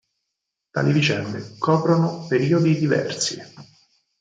Tali 0.71 0.93
vicende 0.93 1.57
coprono 1.59 2.25
periodi 2.25 2.75
diversi. 2.75 3.39